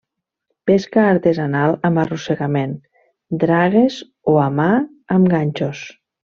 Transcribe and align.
Pesca 0.69 1.03
artesanal 1.09 1.75
amb 1.91 2.01
arrossegament, 2.05 2.73
dragues 3.45 4.01
o 4.35 4.37
a 4.49 4.49
mà 4.61 4.69
amb 5.19 5.35
ganxos. 5.39 5.89